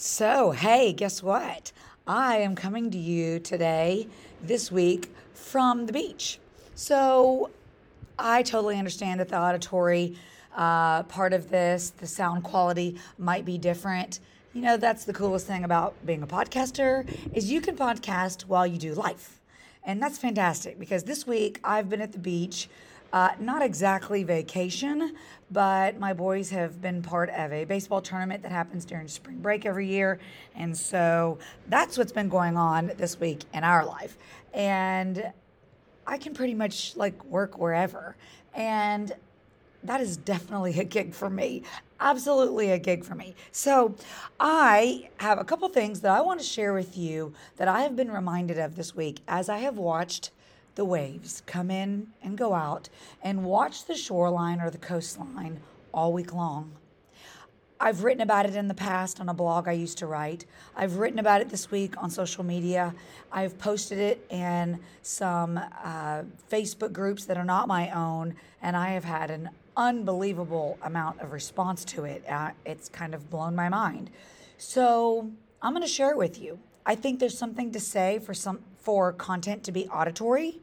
[0.00, 1.72] So, hey, guess what?
[2.06, 4.06] I am coming to you today,
[4.40, 6.38] this week, from the beach.
[6.76, 7.50] So,
[8.16, 10.16] I totally understand that the auditory
[10.54, 14.20] uh, part of this, the sound quality might be different.
[14.54, 17.04] You know, that's the coolest thing about being a podcaster
[17.34, 19.40] is you can podcast while you do life.
[19.82, 22.68] And that's fantastic because this week I've been at the beach
[23.12, 25.14] uh, not exactly vacation,
[25.50, 29.64] but my boys have been part of a baseball tournament that happens during spring break
[29.64, 30.18] every year.
[30.54, 34.18] And so that's what's been going on this week in our life.
[34.52, 35.32] And
[36.06, 38.16] I can pretty much like work wherever.
[38.54, 39.12] And
[39.84, 41.62] that is definitely a gig for me.
[42.00, 43.34] Absolutely a gig for me.
[43.52, 43.94] So,
[44.38, 47.96] I have a couple things that I want to share with you that I have
[47.96, 50.30] been reminded of this week as I have watched
[50.78, 52.88] the waves come in and go out
[53.20, 55.58] and watch the shoreline or the coastline
[55.92, 56.70] all week long.
[57.80, 60.46] I've written about it in the past on a blog I used to write.
[60.76, 62.94] I've written about it this week on social media.
[63.32, 68.90] I've posted it in some uh, Facebook groups that are not my own, and I
[68.90, 72.22] have had an unbelievable amount of response to it.
[72.28, 74.10] Uh, it's kind of blown my mind.
[74.58, 75.28] So
[75.60, 76.60] I'm going to share it with you.
[76.86, 80.60] I think there's something to say for some for content to be auditory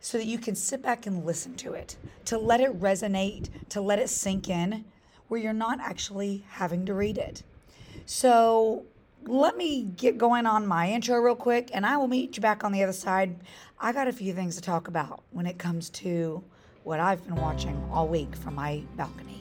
[0.00, 3.80] so that you can sit back and listen to it, to let it resonate, to
[3.80, 4.84] let it sink in
[5.28, 7.42] where you're not actually having to read it.
[8.06, 8.84] So,
[9.26, 12.64] let me get going on my intro real quick and I will meet you back
[12.64, 13.36] on the other side.
[13.78, 16.42] I got a few things to talk about when it comes to
[16.84, 19.39] what I've been watching all week from my balcony.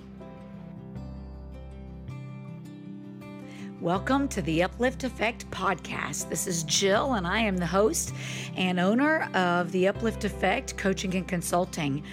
[3.82, 6.28] Welcome to the Uplift Effect podcast.
[6.28, 8.14] This is Jill, and I am the host
[8.58, 12.04] and owner of the Uplift Effect Coaching and Consulting.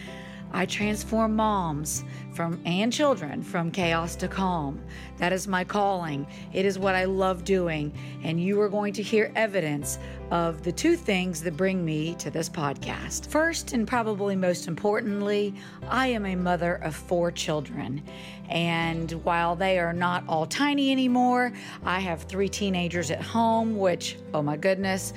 [0.56, 4.80] I transform moms from and children from chaos to calm.
[5.18, 6.26] That is my calling.
[6.54, 7.92] It is what I love doing,
[8.24, 9.98] and you are going to hear evidence
[10.30, 13.26] of the two things that bring me to this podcast.
[13.26, 15.54] First, and probably most importantly,
[15.88, 18.02] I am a mother of four children.
[18.48, 21.52] And while they are not all tiny anymore,
[21.84, 25.12] I have three teenagers at home, which, oh my goodness,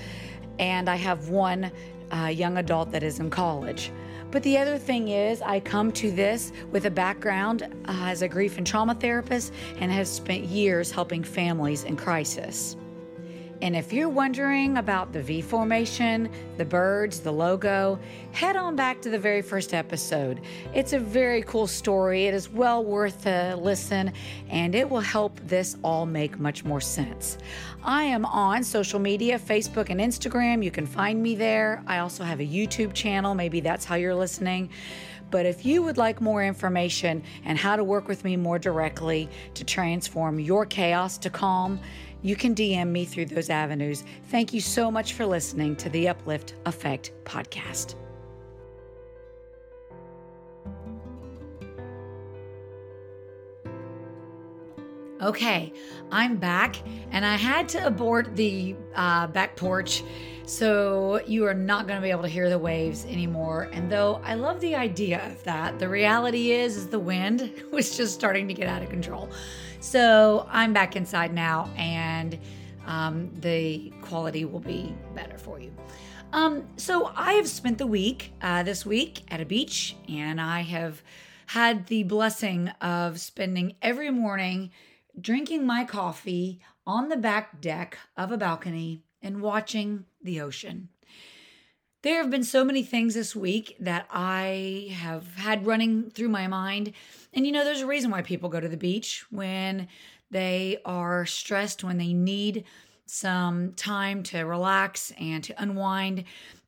[0.59, 1.71] and I have one
[2.11, 3.93] uh, young adult that is in college.
[4.31, 8.27] But the other thing is, I come to this with a background uh, as a
[8.27, 12.75] grief and trauma therapist and have spent years helping families in crisis.
[13.61, 17.99] And if you're wondering about the V formation, the birds, the logo,
[18.31, 20.39] head on back to the very first episode.
[20.73, 22.25] It's a very cool story.
[22.25, 24.13] It is well worth a listen,
[24.49, 27.37] and it will help this all make much more sense.
[27.83, 30.63] I am on social media Facebook and Instagram.
[30.63, 31.83] You can find me there.
[31.85, 33.35] I also have a YouTube channel.
[33.35, 34.69] Maybe that's how you're listening.
[35.31, 39.29] But if you would like more information and how to work with me more directly
[39.53, 41.79] to transform your chaos to calm,
[42.21, 44.03] you can DM me through those avenues.
[44.29, 47.95] Thank you so much for listening to the Uplift Effect podcast.
[55.21, 55.73] Okay,
[56.13, 56.77] I'm back
[57.11, 60.01] and I had to abort the uh, back porch,
[60.45, 63.69] so you are not going to be able to hear the waves anymore.
[63.73, 67.97] And though I love the idea of that, the reality is, is the wind was
[67.97, 69.29] just starting to get out of control.
[69.81, 71.98] So I'm back inside now, and
[72.85, 75.71] um, the quality will be better for you.
[76.31, 80.61] Um, so I have spent the week uh, this week at a beach, and I
[80.61, 81.01] have
[81.47, 84.69] had the blessing of spending every morning
[85.19, 90.89] drinking my coffee on the back deck of a balcony and watching the ocean.
[92.01, 96.47] There have been so many things this week that I have had running through my
[96.47, 96.93] mind.
[97.33, 99.89] And you know, there's a reason why people go to the beach when
[100.31, 102.65] they are stressed, when they need
[103.05, 106.23] some time to relax and to unwind.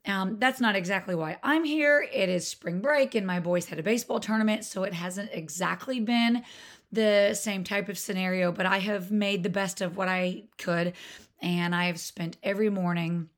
[0.07, 2.07] Um, that's not exactly why I'm here.
[2.11, 5.99] It is spring break, and my boys had a baseball tournament, so it hasn't exactly
[5.99, 6.43] been
[6.91, 10.93] the same type of scenario, but I have made the best of what I could.
[11.41, 13.29] And I have spent every morning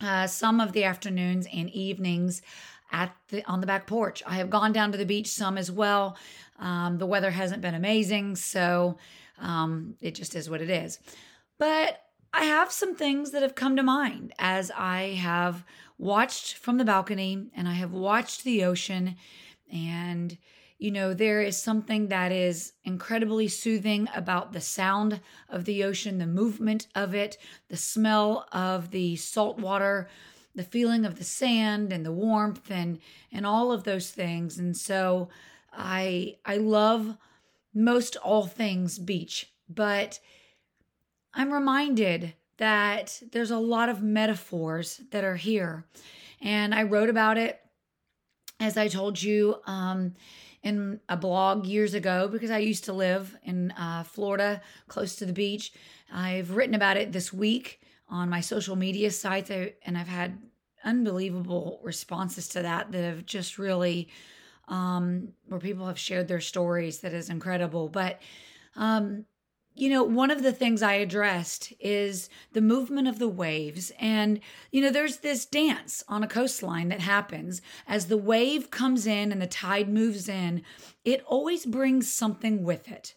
[0.00, 2.42] uh, some of the afternoons and evenings
[2.92, 4.22] at the on the back porch.
[4.26, 6.16] I have gone down to the beach some as well.
[6.58, 8.98] Um, the weather hasn't been amazing, so
[9.38, 10.98] um, it just is what it is.
[11.58, 12.00] But
[12.32, 15.64] I have some things that have come to mind as I have
[15.98, 19.16] watched from the balcony and I have watched the ocean
[19.72, 20.36] and
[20.78, 26.18] you know, there is something that is incredibly soothing about the sound of the ocean,
[26.18, 27.38] the movement of it,
[27.68, 30.08] the smell of the salt water,
[30.54, 32.98] the feeling of the sand and the warmth and
[33.32, 34.58] and all of those things.
[34.58, 35.28] And so
[35.72, 37.16] I I love
[37.74, 40.20] most all things beach, but
[41.34, 45.84] I'm reminded that there's a lot of metaphors that are here.
[46.40, 47.60] And I wrote about it,
[48.60, 50.14] as I told you, um,
[50.62, 55.26] in a blog years ago because I used to live in uh, Florida, close to
[55.26, 55.72] the beach.
[56.12, 60.38] I've written about it this week on my social media sites, and I've had
[60.84, 64.08] unbelievable responses to that that have just really,
[64.68, 67.00] um, where people have shared their stories.
[67.00, 67.88] That is incredible.
[67.88, 68.20] But
[68.76, 69.24] um,
[69.76, 73.90] you know, one of the things I addressed is the movement of the waves.
[73.98, 74.40] And,
[74.70, 79.32] you know, there's this dance on a coastline that happens as the wave comes in
[79.32, 80.62] and the tide moves in,
[81.04, 83.16] it always brings something with it.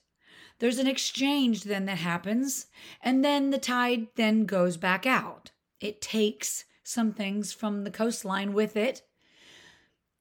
[0.60, 2.68] There's an exchange then that happens,
[3.02, 5.52] and then the tide then goes back out.
[5.80, 9.04] It takes some things from the coastline with it.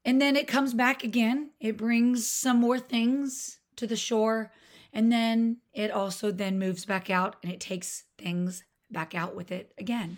[0.05, 1.51] And then it comes back again.
[1.59, 4.53] It brings some more things to the shore
[4.97, 9.53] and then it also then moves back out and it takes things back out with
[9.53, 10.17] it again.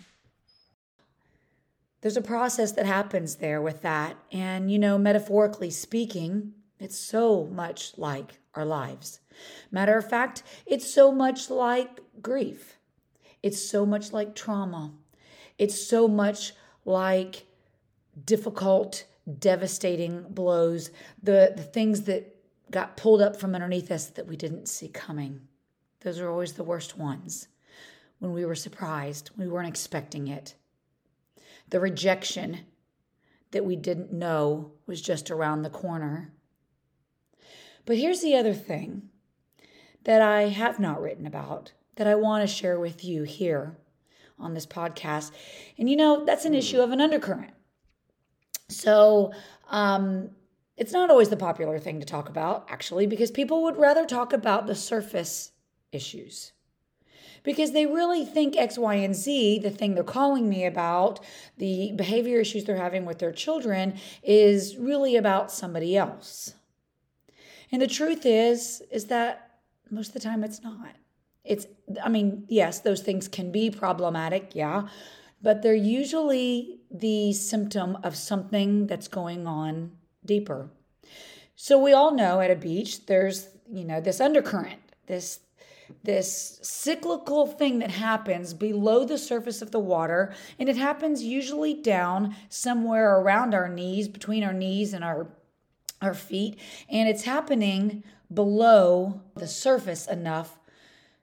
[1.99, 4.15] There's a process that happens there with that.
[4.31, 9.19] And, you know, metaphorically speaking, it's so much like our lives.
[9.71, 12.77] Matter of fact, it's so much like grief.
[13.41, 14.91] It's so much like trauma.
[15.57, 16.53] It's so much
[16.85, 17.45] like
[18.25, 19.05] difficult,
[19.39, 20.91] devastating blows,
[21.21, 22.35] the, the things that
[22.71, 25.41] got pulled up from underneath us that we didn't see coming.
[26.01, 27.47] Those are always the worst ones
[28.19, 30.53] when we were surprised, we weren't expecting it.
[31.69, 32.59] The rejection
[33.51, 36.33] that we didn't know was just around the corner.
[37.85, 39.09] But here's the other thing
[40.03, 43.75] that I have not written about that I want to share with you here
[44.39, 45.31] on this podcast.
[45.77, 47.53] And you know, that's an issue of an undercurrent.
[48.69, 49.33] So,
[49.69, 50.29] um,
[50.77, 54.31] it's not always the popular thing to talk about, actually, because people would rather talk
[54.31, 55.51] about the surface
[55.91, 56.53] issues.
[57.43, 61.19] Because they really think X, Y, and Z, the thing they're calling me about,
[61.57, 66.53] the behavior issues they're having with their children, is really about somebody else.
[67.73, 69.48] And the truth is, is that
[69.91, 70.95] most of the time it's not.
[71.43, 71.67] It's,
[72.03, 74.87] I mean, yes, those things can be problematic, yeah,
[75.41, 79.91] but they're usually the symptom of something that's going on
[80.25, 80.69] deeper.
[81.55, 85.39] So we all know at a beach there's, you know, this undercurrent, this
[86.03, 91.73] this cyclical thing that happens below the surface of the water and it happens usually
[91.73, 95.27] down somewhere around our knees, between our knees and our
[96.01, 96.57] our feet,
[96.89, 98.03] and it's happening
[98.33, 100.59] below the surface enough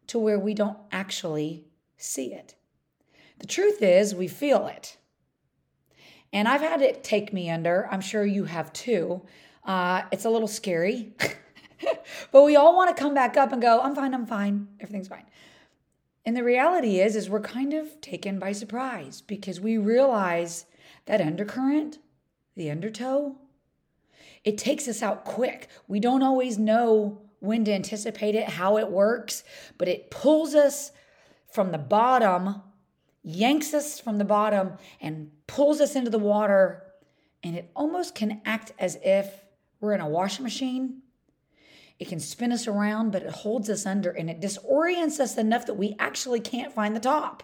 [0.09, 1.65] to where we don't actually
[1.97, 2.55] see it.
[3.39, 4.97] The truth is, we feel it.
[6.33, 7.89] And I've had it take me under.
[7.91, 9.23] I'm sure you have too.
[9.65, 11.15] Uh, it's a little scary,
[12.33, 15.09] but we all want to come back up and go, I'm fine, I'm fine, everything's
[15.09, 15.25] fine.
[16.25, 20.67] And the reality is, is we're kind of taken by surprise because we realize
[21.07, 21.99] that undercurrent,
[22.57, 23.37] the undertow,
[24.45, 25.69] it takes us out quick.
[25.89, 29.45] We don't always know when to anticipate it, how it works,
[29.79, 30.93] but it pulls us
[31.53, 32.63] from the bottom
[33.27, 36.85] yanks us from the bottom and pulls us into the water.
[37.43, 39.29] And it almost can act as if
[39.81, 41.03] we're in a washing machine.
[41.99, 45.67] It can spin us around, but it holds us under and it disorients us enough
[45.67, 47.43] that we actually can't find the top.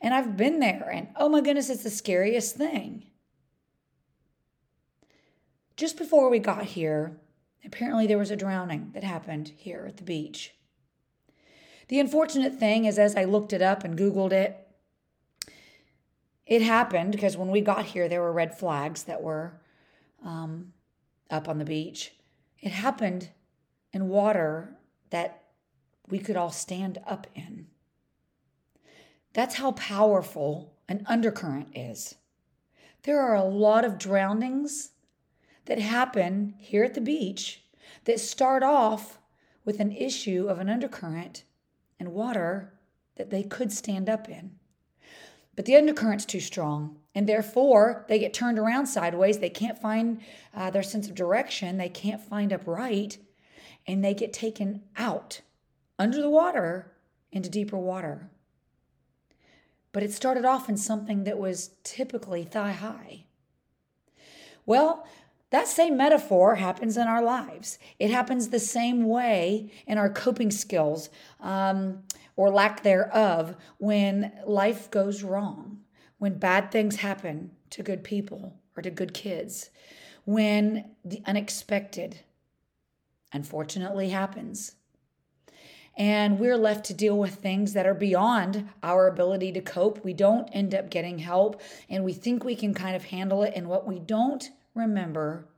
[0.00, 3.04] And I've been there, and oh my goodness, it's the scariest thing.
[5.76, 7.18] Just before we got here,
[7.64, 10.54] apparently there was a drowning that happened here at the beach.
[11.88, 14.56] The unfortunate thing is, as I looked it up and Googled it,
[16.46, 19.60] it happened because when we got here, there were red flags that were
[20.24, 20.72] um,
[21.30, 22.12] up on the beach.
[22.60, 23.30] It happened
[23.92, 24.76] in water
[25.10, 25.42] that
[26.08, 27.66] we could all stand up in.
[29.32, 32.14] That's how powerful an undercurrent is.
[33.02, 34.90] There are a lot of drownings
[35.66, 37.62] that happen here at the beach
[38.04, 39.18] that start off
[39.64, 41.44] with an issue of an undercurrent
[41.98, 42.72] and water
[43.16, 44.52] that they could stand up in.
[45.56, 49.38] But the undercurrent's too strong, and therefore they get turned around sideways.
[49.38, 50.20] They can't find
[50.54, 53.18] uh, their sense of direction, they can't find upright,
[53.86, 55.40] and they get taken out
[55.98, 56.92] under the water
[57.32, 58.30] into deeper water.
[59.92, 63.24] But it started off in something that was typically thigh high.
[64.66, 65.06] Well,
[65.50, 67.78] that same metaphor happens in our lives.
[67.98, 71.08] It happens the same way in our coping skills.
[71.40, 72.02] Um,
[72.38, 75.78] or lack thereof when life goes wrong,
[76.18, 79.70] when bad things happen to good people or to good kids,
[80.26, 82.20] when the unexpected
[83.32, 84.74] unfortunately happens.
[85.96, 90.04] and we're left to deal with things that are beyond our ability to cope.
[90.04, 93.54] We don't end up getting help, and we think we can kind of handle it.
[93.56, 95.48] And what we don't remember,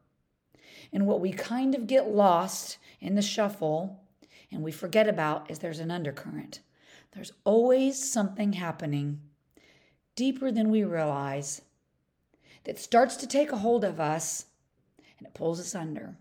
[0.92, 4.02] and what we kind of get lost in the shuffle,
[4.50, 6.60] and we forget about, is there's an undercurrent.
[7.12, 9.20] There's always something happening
[10.14, 11.62] deeper than we realize
[12.64, 14.46] that starts to take a hold of us
[15.18, 16.16] and it pulls us under.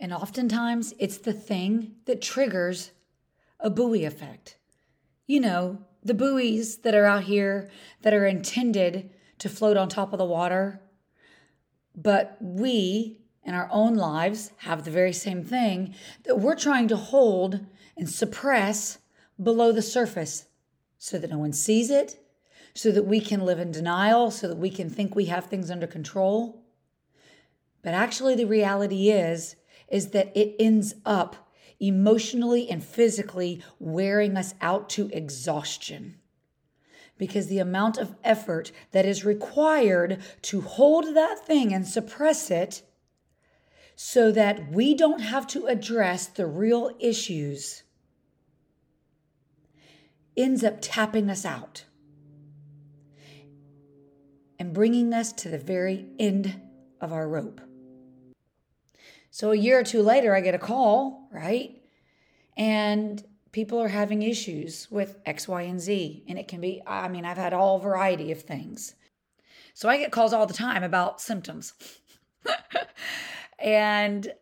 [0.00, 2.92] And oftentimes, it's the thing that triggers
[3.60, 4.56] a buoy effect.
[5.26, 7.70] You know, the buoys that are out here
[8.02, 10.80] that are intended to float on top of the water.
[12.00, 16.96] But we, in our own lives, have the very same thing that we're trying to
[16.96, 18.98] hold and suppress
[19.42, 20.46] below the surface
[20.96, 22.24] so that no one sees it,
[22.72, 25.72] so that we can live in denial, so that we can think we have things
[25.72, 26.62] under control.
[27.82, 29.56] But actually, the reality is,
[29.88, 31.50] is that it ends up
[31.80, 36.16] emotionally and physically wearing us out to exhaustion.
[37.18, 42.82] Because the amount of effort that is required to hold that thing and suppress it
[43.96, 47.82] so that we don't have to address the real issues
[50.36, 51.84] ends up tapping us out
[54.58, 56.60] and bringing us to the very end
[57.00, 57.60] of our rope.
[59.30, 61.80] So a year or two later, I get a call, right?
[62.56, 66.24] And people are having issues with X, Y, and Z.
[66.28, 68.94] And it can be, I mean, I've had all variety of things.
[69.74, 71.72] So I get calls all the time about symptoms.
[73.58, 74.32] and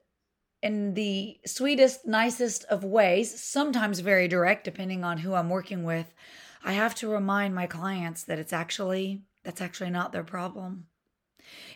[0.62, 6.12] in the sweetest, nicest of ways, sometimes very direct, depending on who I'm working with,
[6.64, 10.86] I have to remind my clients that it's actually, that's actually not their problem.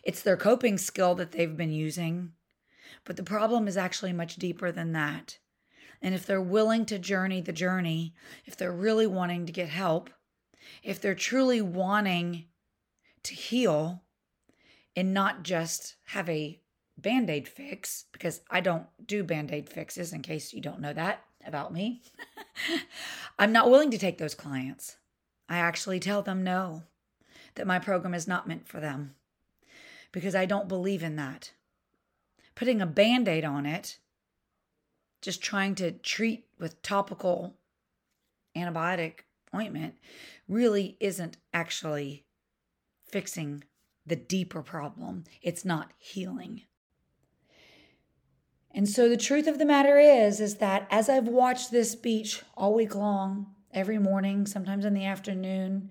[0.02, 2.32] It's their coping skill that they've been using
[3.04, 5.38] but the problem is actually much deeper than that.
[6.02, 8.14] And if they're willing to journey the journey,
[8.46, 10.10] if they're really wanting to get help,
[10.82, 12.46] if they're truly wanting
[13.22, 14.02] to heal
[14.96, 16.58] and not just have a
[16.96, 20.92] band aid fix, because I don't do band aid fixes in case you don't know
[20.92, 22.02] that about me,
[23.38, 24.96] I'm not willing to take those clients.
[25.48, 26.84] I actually tell them no,
[27.56, 29.14] that my program is not meant for them
[30.12, 31.52] because I don't believe in that
[32.60, 33.98] putting a band aid on it,
[35.20, 37.56] just trying to treat with topical
[38.56, 39.20] antibiotic
[39.54, 39.94] ointment,
[40.48, 42.24] really isn't actually
[43.04, 43.64] fixing
[44.06, 45.24] the deeper problem.
[45.42, 46.62] It's not healing.
[48.72, 52.42] And so the truth of the matter is is that as I've watched this beach
[52.56, 55.90] all week long, every morning, sometimes in the afternoon,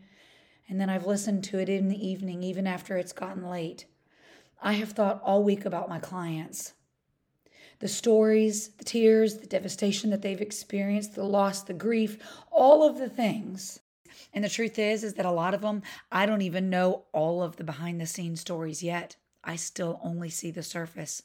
[0.67, 3.85] and then I've listened to it in the evening even after it's gotten late.
[4.61, 6.73] I have thought all week about my clients.
[7.79, 12.17] The stories, the tears, the devastation that they've experienced, the loss, the grief,
[12.51, 13.79] all of the things.
[14.33, 15.81] And the truth is is that a lot of them
[16.11, 19.15] I don't even know all of the behind the scenes stories yet.
[19.43, 21.23] I still only see the surface.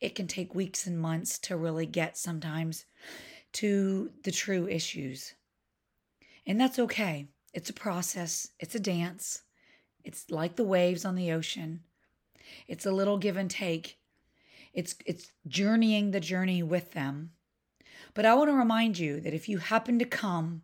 [0.00, 2.86] It can take weeks and months to really get sometimes
[3.54, 5.34] to the true issues.
[6.46, 7.26] And that's okay.
[7.52, 9.42] It's a process, it's a dance.
[10.04, 11.80] It's like the waves on the ocean.
[12.68, 13.98] It's a little give and take.
[14.76, 17.30] It's it's journeying the journey with them.
[18.12, 20.62] But I want to remind you that if you happen to come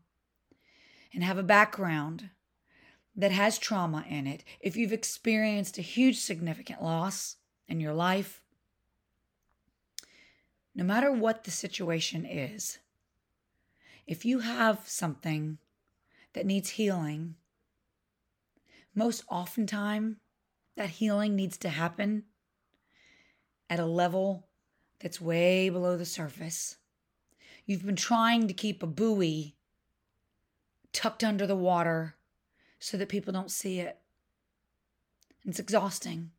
[1.14, 2.28] and have a background
[3.16, 8.42] that has trauma in it, if you've experienced a huge significant loss in your life,
[10.74, 12.78] no matter what the situation is,
[14.06, 15.56] if you have something
[16.34, 17.36] that needs healing,
[18.94, 20.16] most oftentimes
[20.76, 22.24] that healing needs to happen
[23.72, 24.46] at a level
[25.00, 26.76] that's way below the surface.
[27.64, 29.56] You've been trying to keep a buoy
[30.92, 32.16] tucked under the water
[32.78, 33.98] so that people don't see it.
[35.46, 36.32] It's exhausting.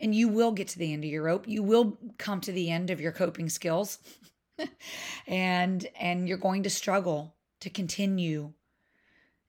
[0.00, 1.46] And you will get to the end of your rope.
[1.46, 4.00] You will come to the end of your coping skills.
[5.28, 8.54] and and you're going to struggle to continue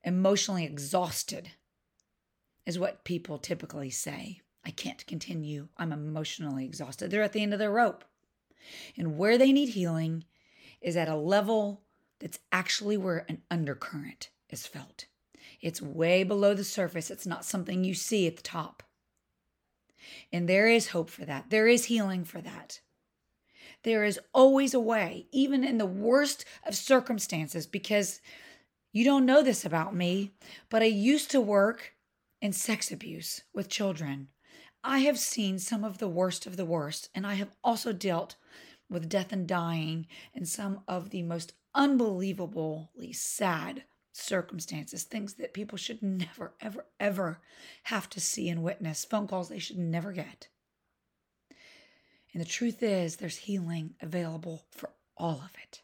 [0.04, 1.50] emotionally exhausted
[2.68, 4.42] is what people typically say.
[4.66, 5.68] I can't continue.
[5.78, 7.12] I'm emotionally exhausted.
[7.12, 8.06] They're at the end of their rope.
[8.98, 10.24] And where they need healing
[10.82, 11.82] is at a level
[12.20, 15.06] that's actually where an undercurrent is felt.
[15.62, 18.84] It's way below the surface, it's not something you see at the top.
[20.32, 21.50] And there is hope for that.
[21.50, 22.82] There is healing for that.
[23.84, 28.22] There is always a way, even in the worst of circumstances, because
[28.94, 30.32] you don't know this about me,
[30.70, 31.94] but I used to work
[32.42, 34.28] in sex abuse with children.
[34.84, 38.36] I have seen some of the worst of the worst, and I have also dealt
[38.90, 45.78] with death and dying and some of the most unbelievably sad circumstances, things that people
[45.78, 47.40] should never, ever, ever
[47.84, 50.50] have to see and witness, phone calls they should never get.
[52.34, 55.82] And the truth is, there's healing available for all of it.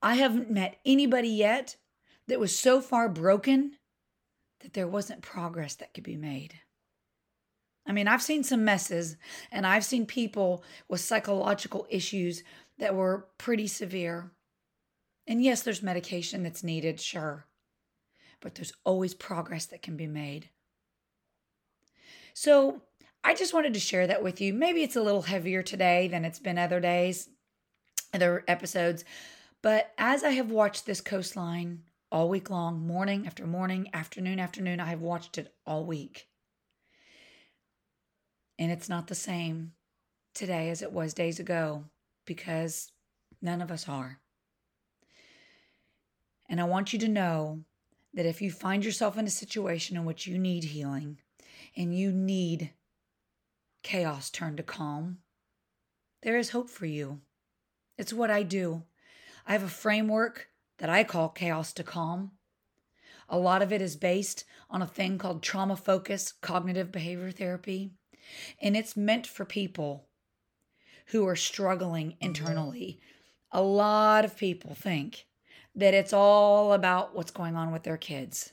[0.00, 1.76] I haven't met anybody yet
[2.26, 3.76] that was so far broken
[4.60, 6.54] that there wasn't progress that could be made.
[7.86, 9.16] I mean, I've seen some messes
[9.50, 12.42] and I've seen people with psychological issues
[12.78, 14.32] that were pretty severe.
[15.26, 17.46] And yes, there's medication that's needed, sure,
[18.40, 20.48] but there's always progress that can be made.
[22.34, 22.82] So
[23.24, 24.52] I just wanted to share that with you.
[24.52, 27.28] Maybe it's a little heavier today than it's been other days,
[28.12, 29.04] other episodes.
[29.62, 34.60] But as I have watched this coastline all week long, morning after morning, afternoon after
[34.60, 36.26] afternoon, I have watched it all week.
[38.58, 39.72] And it's not the same
[40.34, 41.84] today as it was days ago
[42.26, 42.92] because
[43.40, 44.20] none of us are.
[46.48, 47.64] And I want you to know
[48.14, 51.18] that if you find yourself in a situation in which you need healing
[51.76, 52.72] and you need
[53.82, 55.18] chaos turned to calm,
[56.22, 57.20] there is hope for you.
[57.98, 58.82] It's what I do.
[59.46, 62.32] I have a framework that I call chaos to calm.
[63.28, 67.92] A lot of it is based on a thing called trauma focused cognitive behavior therapy,
[68.60, 70.06] and it's meant for people
[71.06, 72.26] who are struggling mm-hmm.
[72.26, 73.00] internally.
[73.50, 75.26] A lot of people think
[75.74, 78.52] that it's all about what's going on with their kids.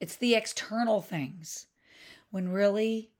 [0.00, 1.66] It's the external things,
[2.30, 3.10] when really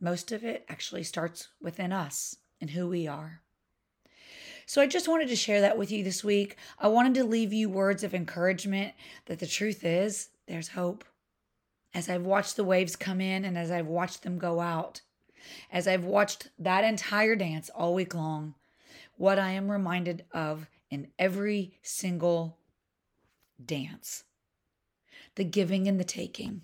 [0.00, 3.42] most of it actually starts within us and who we are.
[4.66, 6.56] So I just wanted to share that with you this week.
[6.78, 8.94] I wanted to leave you words of encouragement
[9.26, 11.04] that the truth is there's hope.
[11.94, 15.02] As I've watched the waves come in and as I've watched them go out,
[15.72, 18.54] as I've watched that entire dance all week long,
[19.16, 22.58] what I am reminded of in every single
[23.64, 24.24] dance.
[25.34, 26.62] The giving and the taking.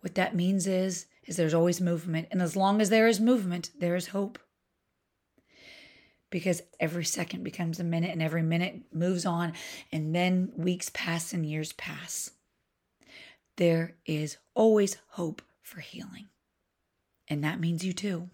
[0.00, 3.70] What that means is is there's always movement and as long as there is movement
[3.78, 4.38] there is hope.
[6.30, 9.52] Because every second becomes a minute and every minute moves on
[9.92, 12.30] and then weeks pass and years pass.
[13.56, 16.28] There is always hope for healing
[17.32, 18.28] and that means you too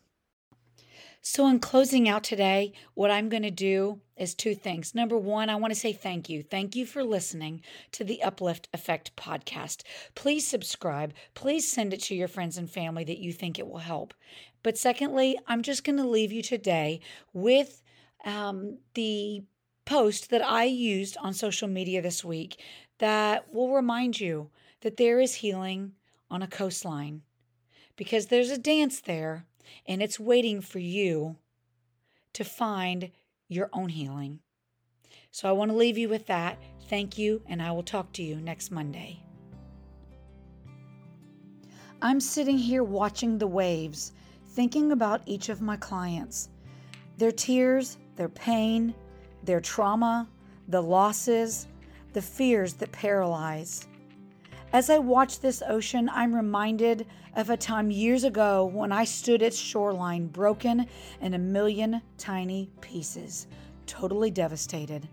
[1.20, 4.94] so, in closing out today, what I'm going to do is two things.
[4.94, 6.42] Number one, I want to say thank you.
[6.42, 7.60] Thank you for listening
[7.92, 9.82] to the Uplift Effect podcast.
[10.14, 11.12] Please subscribe.
[11.34, 14.14] Please send it to your friends and family that you think it will help.
[14.62, 17.00] But secondly, I'm just going to leave you today
[17.32, 17.82] with
[18.24, 19.42] um, the
[19.84, 22.62] post that I used on social media this week
[23.00, 24.50] that will remind you
[24.82, 25.92] that there is healing
[26.30, 27.22] on a coastline
[27.98, 29.44] because there's a dance there
[29.86, 31.36] and it's waiting for you
[32.32, 33.10] to find
[33.48, 34.38] your own healing.
[35.30, 36.58] So I want to leave you with that.
[36.88, 39.22] Thank you, and I will talk to you next Monday.
[42.00, 44.12] I'm sitting here watching the waves,
[44.50, 46.48] thinking about each of my clients
[47.18, 48.94] their tears, their pain,
[49.42, 50.28] their trauma,
[50.68, 51.66] the losses,
[52.12, 53.88] the fears that paralyze.
[54.70, 59.40] As I watch this ocean, I'm reminded of a time years ago when I stood
[59.40, 60.86] its shoreline broken
[61.22, 63.46] in a million tiny pieces,
[63.86, 65.08] totally devastated.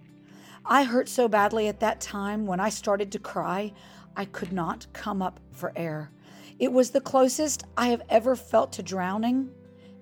[0.65, 3.71] I hurt so badly at that time when I started to cry,
[4.17, 6.11] I could not come up for air.
[6.59, 9.51] It was the closest I have ever felt to drowning,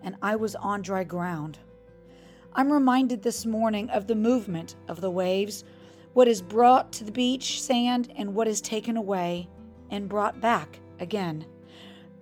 [0.02, 1.60] and I was on dry ground.
[2.54, 5.64] I'm reminded this morning of the movement of the waves
[6.14, 9.50] what is brought to the beach sand and what is taken away
[9.90, 11.46] and brought back again.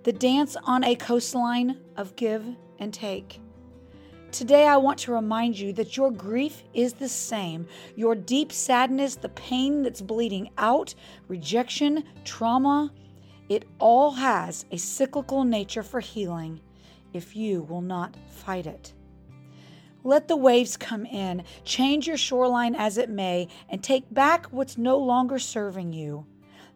[0.04, 2.44] The dance on a coastline of give
[2.78, 3.40] and take.
[4.32, 7.66] Today, I want to remind you that your grief is the same.
[7.96, 10.94] Your deep sadness, the pain that's bleeding out,
[11.28, 12.90] rejection, trauma,
[13.50, 16.60] it all has a cyclical nature for healing
[17.12, 18.94] if you will not fight it.
[20.04, 24.76] Let the waves come in, change your shoreline as it may, and take back what's
[24.76, 26.26] no longer serving you.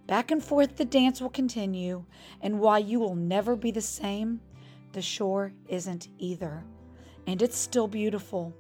[0.07, 2.05] Back and forth the dance will continue,
[2.41, 4.41] and while you will never be the same,
[4.93, 6.63] the shore isn't either.
[7.27, 8.55] And it's still beautiful.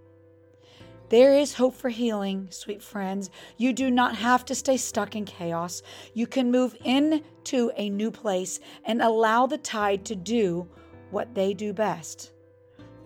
[1.10, 3.30] There is hope for healing, sweet friends.
[3.56, 5.82] You do not have to stay stuck in chaos.
[6.14, 10.66] You can move into a new place and allow the tide to do
[11.12, 12.32] what they do best,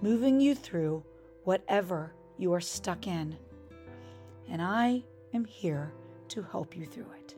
[0.00, 1.04] moving you through
[1.44, 3.36] whatever you are stuck in.
[4.48, 5.92] And I am here
[6.28, 7.34] to help you through it.